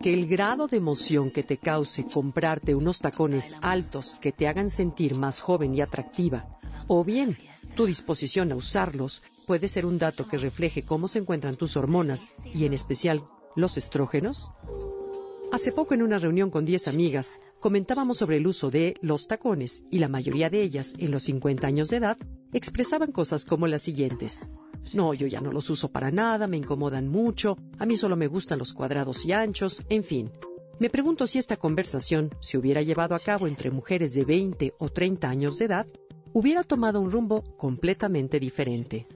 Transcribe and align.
que 0.00 0.14
el 0.14 0.26
grado 0.26 0.68
de 0.68 0.76
emoción 0.76 1.30
que 1.30 1.42
te 1.42 1.56
cause 1.56 2.04
comprarte 2.04 2.74
unos 2.74 3.00
tacones 3.00 3.54
altos 3.60 4.16
que 4.20 4.32
te 4.32 4.46
hagan 4.46 4.70
sentir 4.70 5.16
más 5.16 5.40
joven 5.40 5.74
y 5.74 5.80
atractiva, 5.80 6.58
o 6.86 7.04
bien 7.04 7.36
tu 7.74 7.86
disposición 7.86 8.52
a 8.52 8.56
usarlos, 8.56 9.22
puede 9.46 9.68
ser 9.68 9.86
un 9.86 9.98
dato 9.98 10.28
que 10.28 10.38
refleje 10.38 10.82
cómo 10.82 11.08
se 11.08 11.18
encuentran 11.18 11.56
tus 11.56 11.76
hormonas 11.76 12.32
y 12.54 12.64
en 12.64 12.74
especial 12.74 13.22
los 13.56 13.76
estrógenos? 13.76 14.50
Hace 15.50 15.72
poco 15.72 15.94
en 15.94 16.02
una 16.02 16.18
reunión 16.18 16.50
con 16.50 16.64
10 16.64 16.88
amigas 16.88 17.40
comentábamos 17.58 18.18
sobre 18.18 18.36
el 18.36 18.46
uso 18.46 18.70
de 18.70 18.94
los 19.00 19.26
tacones 19.26 19.82
y 19.90 19.98
la 19.98 20.08
mayoría 20.08 20.50
de 20.50 20.62
ellas 20.62 20.94
en 20.98 21.10
los 21.10 21.24
50 21.24 21.66
años 21.66 21.88
de 21.88 21.96
edad 21.96 22.18
expresaban 22.52 23.12
cosas 23.12 23.44
como 23.44 23.66
las 23.66 23.82
siguientes. 23.82 24.46
No, 24.92 25.12
yo 25.14 25.26
ya 25.26 25.40
no 25.40 25.52
los 25.52 25.68
uso 25.70 25.90
para 25.90 26.10
nada, 26.10 26.46
me 26.46 26.56
incomodan 26.56 27.08
mucho, 27.08 27.56
a 27.78 27.86
mí 27.86 27.96
solo 27.96 28.16
me 28.16 28.26
gustan 28.26 28.58
los 28.58 28.72
cuadrados 28.72 29.24
y 29.26 29.32
anchos, 29.32 29.82
en 29.88 30.02
fin. 30.02 30.30
Me 30.78 30.90
pregunto 30.90 31.26
si 31.26 31.38
esta 31.38 31.56
conversación 31.56 32.30
se 32.40 32.56
hubiera 32.56 32.82
llevado 32.82 33.14
a 33.14 33.18
cabo 33.18 33.46
entre 33.46 33.70
mujeres 33.70 34.14
de 34.14 34.24
20 34.24 34.74
o 34.78 34.88
30 34.88 35.28
años 35.28 35.58
de 35.58 35.64
edad, 35.66 35.86
hubiera 36.32 36.62
tomado 36.62 37.00
un 37.00 37.10
rumbo 37.10 37.42
completamente 37.56 38.38
diferente. 38.38 39.06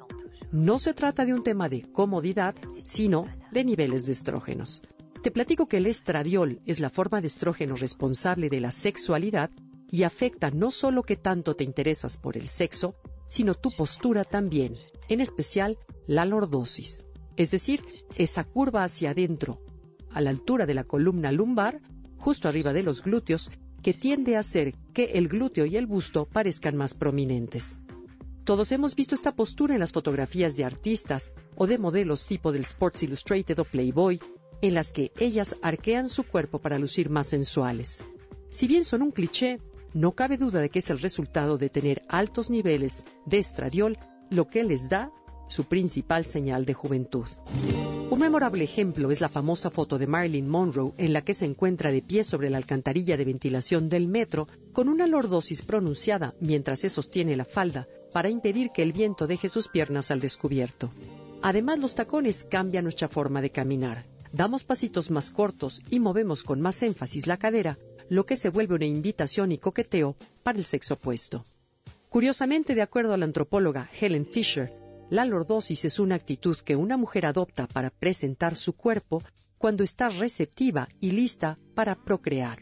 No 0.50 0.78
se 0.78 0.92
trata 0.92 1.24
de 1.24 1.32
un 1.32 1.42
tema 1.42 1.68
de 1.68 1.82
comodidad, 1.92 2.54
sino 2.84 3.26
de 3.52 3.64
niveles 3.64 4.04
de 4.06 4.12
estrógenos. 4.12 4.82
Te 5.22 5.30
platico 5.30 5.66
que 5.66 5.76
el 5.76 5.86
estradiol 5.86 6.60
es 6.66 6.80
la 6.80 6.90
forma 6.90 7.20
de 7.20 7.28
estrógeno 7.28 7.76
responsable 7.76 8.48
de 8.48 8.60
la 8.60 8.72
sexualidad 8.72 9.50
y 9.88 10.02
afecta 10.02 10.50
no 10.50 10.70
solo 10.70 11.04
que 11.04 11.16
tanto 11.16 11.54
te 11.54 11.64
interesas 11.64 12.18
por 12.18 12.36
el 12.36 12.48
sexo, 12.48 12.96
sino 13.26 13.54
tu 13.54 13.70
postura 13.70 14.24
también, 14.24 14.76
en 15.08 15.20
especial 15.20 15.78
la 16.06 16.24
lordosis, 16.24 17.06
es 17.36 17.50
decir, 17.50 17.84
esa 18.16 18.44
curva 18.44 18.84
hacia 18.84 19.10
adentro, 19.10 19.60
a 20.10 20.20
la 20.20 20.30
altura 20.30 20.66
de 20.66 20.74
la 20.74 20.84
columna 20.84 21.32
lumbar, 21.32 21.80
justo 22.18 22.48
arriba 22.48 22.72
de 22.72 22.82
los 22.82 23.02
glúteos, 23.02 23.50
que 23.82 23.94
tiende 23.94 24.36
a 24.36 24.40
hacer 24.40 24.74
que 24.92 25.04
el 25.14 25.28
glúteo 25.28 25.66
y 25.66 25.76
el 25.76 25.86
busto 25.86 26.26
parezcan 26.26 26.76
más 26.76 26.94
prominentes. 26.94 27.78
Todos 28.44 28.72
hemos 28.72 28.94
visto 28.94 29.14
esta 29.14 29.34
postura 29.34 29.74
en 29.74 29.80
las 29.80 29.92
fotografías 29.92 30.56
de 30.56 30.64
artistas 30.64 31.32
o 31.56 31.66
de 31.66 31.78
modelos 31.78 32.26
tipo 32.26 32.52
del 32.52 32.62
Sports 32.62 33.02
Illustrated 33.02 33.58
o 33.58 33.64
Playboy, 33.64 34.20
en 34.60 34.74
las 34.74 34.92
que 34.92 35.12
ellas 35.18 35.56
arquean 35.62 36.08
su 36.08 36.24
cuerpo 36.24 36.60
para 36.60 36.78
lucir 36.78 37.10
más 37.10 37.28
sensuales. 37.28 38.04
Si 38.50 38.68
bien 38.68 38.84
son 38.84 39.02
un 39.02 39.10
cliché, 39.10 39.60
no 39.94 40.12
cabe 40.12 40.38
duda 40.38 40.60
de 40.60 40.70
que 40.70 40.78
es 40.78 40.90
el 40.90 41.00
resultado 41.00 41.58
de 41.58 41.68
tener 41.68 42.02
altos 42.08 42.50
niveles 42.50 43.04
de 43.26 43.38
estradiol 43.38 43.98
lo 44.32 44.48
que 44.48 44.64
les 44.64 44.88
da 44.88 45.12
su 45.46 45.64
principal 45.64 46.24
señal 46.24 46.64
de 46.64 46.72
juventud. 46.72 47.26
Un 48.10 48.18
memorable 48.18 48.64
ejemplo 48.64 49.10
es 49.10 49.20
la 49.20 49.28
famosa 49.28 49.70
foto 49.70 49.98
de 49.98 50.06
Marilyn 50.06 50.48
Monroe 50.48 50.94
en 50.96 51.12
la 51.12 51.22
que 51.22 51.34
se 51.34 51.44
encuentra 51.44 51.92
de 51.92 52.02
pie 52.02 52.24
sobre 52.24 52.48
la 52.48 52.56
alcantarilla 52.56 53.16
de 53.16 53.26
ventilación 53.26 53.88
del 53.88 54.08
metro 54.08 54.48
con 54.72 54.88
una 54.88 55.06
lordosis 55.06 55.62
pronunciada 55.62 56.34
mientras 56.40 56.80
se 56.80 56.88
sostiene 56.88 57.36
la 57.36 57.44
falda 57.44 57.86
para 58.12 58.30
impedir 58.30 58.70
que 58.70 58.82
el 58.82 58.92
viento 58.92 59.26
deje 59.26 59.48
sus 59.48 59.68
piernas 59.68 60.10
al 60.10 60.20
descubierto. 60.20 60.90
Además, 61.42 61.78
los 61.78 61.94
tacones 61.94 62.44
cambian 62.44 62.84
nuestra 62.84 63.08
forma 63.08 63.42
de 63.42 63.50
caminar. 63.50 64.06
Damos 64.32 64.64
pasitos 64.64 65.10
más 65.10 65.30
cortos 65.30 65.82
y 65.90 66.00
movemos 66.00 66.42
con 66.42 66.60
más 66.60 66.82
énfasis 66.82 67.26
la 67.26 67.36
cadera, 67.36 67.78
lo 68.08 68.24
que 68.24 68.36
se 68.36 68.48
vuelve 68.48 68.76
una 68.76 68.86
invitación 68.86 69.52
y 69.52 69.58
coqueteo 69.58 70.16
para 70.42 70.58
el 70.58 70.64
sexo 70.64 70.94
opuesto. 70.94 71.44
Curiosamente, 72.12 72.74
de 72.74 72.82
acuerdo 72.82 73.14
a 73.14 73.16
la 73.16 73.24
antropóloga 73.24 73.88
Helen 73.98 74.26
Fisher, 74.26 74.70
la 75.08 75.24
lordosis 75.24 75.86
es 75.86 75.98
una 75.98 76.14
actitud 76.14 76.58
que 76.58 76.76
una 76.76 76.98
mujer 76.98 77.24
adopta 77.24 77.66
para 77.66 77.88
presentar 77.88 78.54
su 78.54 78.74
cuerpo 78.74 79.22
cuando 79.56 79.82
está 79.82 80.10
receptiva 80.10 80.90
y 81.00 81.12
lista 81.12 81.56
para 81.74 81.94
procrear. 81.94 82.58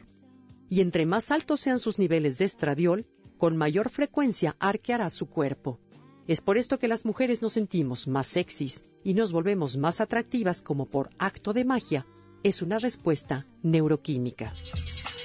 Y 0.68 0.82
entre 0.82 1.04
más 1.04 1.32
altos 1.32 1.58
sean 1.58 1.80
sus 1.80 1.98
niveles 1.98 2.38
de 2.38 2.44
estradiol, 2.44 3.08
con 3.38 3.56
mayor 3.56 3.88
frecuencia 3.88 4.54
arqueará 4.60 5.10
su 5.10 5.28
cuerpo. 5.28 5.80
Es 6.28 6.40
por 6.40 6.56
esto 6.56 6.78
que 6.78 6.86
las 6.86 7.04
mujeres 7.04 7.42
nos 7.42 7.54
sentimos 7.54 8.06
más 8.06 8.28
sexys 8.28 8.84
y 9.02 9.14
nos 9.14 9.32
volvemos 9.32 9.76
más 9.76 10.00
atractivas 10.00 10.62
como 10.62 10.86
por 10.86 11.10
acto 11.18 11.52
de 11.52 11.64
magia. 11.64 12.06
Es 12.44 12.62
una 12.62 12.78
respuesta 12.78 13.48
neuroquímica. 13.64 14.52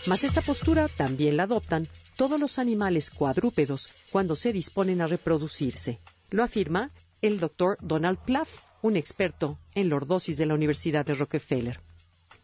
Mas 0.07 0.23
esta 0.23 0.41
postura 0.41 0.87
también 0.87 1.37
la 1.37 1.43
adoptan 1.43 1.87
todos 2.15 2.39
los 2.39 2.59
animales 2.59 3.09
cuadrúpedos 3.09 3.89
cuando 4.11 4.35
se 4.35 4.53
disponen 4.53 5.01
a 5.01 5.07
reproducirse. 5.07 5.99
Lo 6.29 6.43
afirma 6.43 6.91
el 7.21 7.39
doctor 7.39 7.77
Donald 7.81 8.19
Plaff, 8.19 8.61
un 8.81 8.95
experto 8.97 9.57
en 9.73 9.89
lordosis 9.89 10.37
de 10.37 10.45
la 10.45 10.53
Universidad 10.53 11.05
de 11.05 11.15
Rockefeller. 11.15 11.79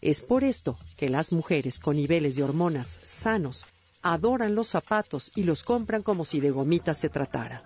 Es 0.02 0.22
por 0.22 0.44
esto 0.44 0.78
que 0.98 1.10
las 1.10 1.32
mujeres 1.32 1.80
con 1.80 1.96
niveles 1.96 2.36
de 2.36 2.44
hormonas 2.44 3.00
sanos 3.04 3.66
adoran 4.02 4.56
los 4.56 4.68
zapatos 4.68 5.32
y 5.36 5.44
los 5.44 5.64
compran 5.64 6.02
como 6.02 6.26
si 6.26 6.40
de 6.40 6.52
gomitas 6.52 6.98
se 6.98 7.10
tratara. 7.10 7.64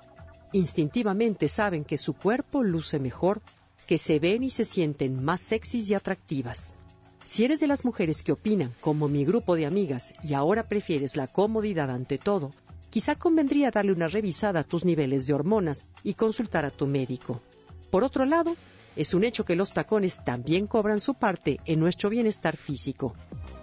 Instintivamente 0.51 1.47
saben 1.47 1.85
que 1.85 1.97
su 1.97 2.13
cuerpo 2.13 2.63
luce 2.63 2.99
mejor, 2.99 3.41
que 3.87 3.97
se 3.97 4.19
ven 4.19 4.43
y 4.43 4.49
se 4.49 4.65
sienten 4.65 5.23
más 5.23 5.41
sexys 5.41 5.89
y 5.89 5.93
atractivas. 5.93 6.75
Si 7.25 7.43
eres 7.43 7.59
de 7.59 7.65
las 7.65 7.83
mujeres 7.85 8.21
que 8.21 8.31
opinan, 8.31 8.71
como 8.81 9.07
mi 9.07 9.25
grupo 9.25 9.55
de 9.55 9.65
amigas, 9.65 10.13
y 10.23 10.35
ahora 10.35 10.67
prefieres 10.67 11.15
la 11.15 11.25
comodidad 11.25 11.89
ante 11.89 12.19
todo, 12.19 12.51
quizá 12.91 13.15
convendría 13.15 13.71
darle 13.71 13.93
una 13.93 14.07
revisada 14.07 14.59
a 14.59 14.63
tus 14.63 14.85
niveles 14.85 15.25
de 15.25 15.33
hormonas 15.33 15.87
y 16.03 16.13
consultar 16.13 16.65
a 16.65 16.69
tu 16.69 16.85
médico. 16.85 17.41
Por 17.89 18.03
otro 18.03 18.25
lado, 18.25 18.55
es 18.95 19.15
un 19.15 19.23
hecho 19.23 19.43
que 19.43 19.55
los 19.55 19.73
tacones 19.73 20.23
también 20.23 20.67
cobran 20.67 20.99
su 20.99 21.15
parte 21.15 21.59
en 21.65 21.79
nuestro 21.79 22.11
bienestar 22.11 22.55
físico. 22.55 23.15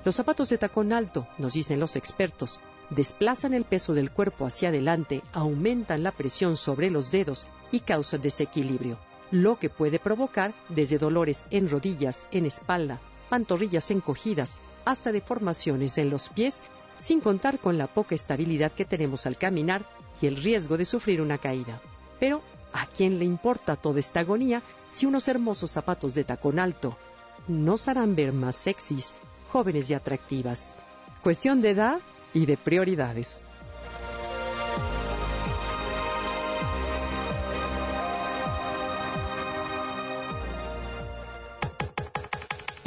Los 0.04 0.16
zapatos 0.16 0.48
de 0.48 0.58
tacón 0.58 0.92
alto, 0.92 1.28
nos 1.38 1.52
dicen 1.52 1.78
los 1.78 1.94
expertos, 1.94 2.58
desplazan 2.90 3.54
el 3.54 3.64
peso 3.64 3.94
del 3.94 4.10
cuerpo 4.10 4.44
hacia 4.44 4.70
adelante, 4.70 5.22
aumentan 5.32 6.02
la 6.02 6.10
presión 6.10 6.56
sobre 6.56 6.90
los 6.90 7.12
dedos 7.12 7.46
y 7.70 7.78
causan 7.78 8.22
desequilibrio, 8.22 8.98
lo 9.30 9.60
que 9.60 9.70
puede 9.70 10.00
provocar 10.00 10.52
desde 10.68 10.98
dolores 10.98 11.46
en 11.50 11.70
rodillas, 11.70 12.26
en 12.32 12.44
espalda, 12.44 13.00
pantorrillas 13.32 13.90
encogidas, 13.90 14.58
hasta 14.84 15.10
deformaciones 15.10 15.96
en 15.96 16.10
los 16.10 16.28
pies, 16.28 16.62
sin 16.98 17.22
contar 17.22 17.58
con 17.58 17.78
la 17.78 17.86
poca 17.86 18.14
estabilidad 18.14 18.72
que 18.72 18.84
tenemos 18.84 19.24
al 19.24 19.38
caminar 19.38 19.86
y 20.20 20.26
el 20.26 20.36
riesgo 20.36 20.76
de 20.76 20.84
sufrir 20.84 21.22
una 21.22 21.38
caída. 21.38 21.80
Pero, 22.20 22.42
¿a 22.74 22.84
quién 22.88 23.18
le 23.18 23.24
importa 23.24 23.76
toda 23.76 24.00
esta 24.00 24.20
agonía 24.20 24.60
si 24.90 25.06
unos 25.06 25.28
hermosos 25.28 25.70
zapatos 25.70 26.14
de 26.14 26.24
tacón 26.24 26.58
alto 26.58 26.98
nos 27.48 27.88
harán 27.88 28.14
ver 28.14 28.34
más 28.34 28.54
sexys, 28.54 29.14
jóvenes 29.50 29.88
y 29.88 29.94
atractivas? 29.94 30.74
Cuestión 31.22 31.62
de 31.62 31.70
edad 31.70 32.00
y 32.34 32.44
de 32.44 32.58
prioridades. 32.58 33.40